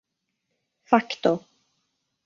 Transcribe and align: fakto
fakto 0.89 1.35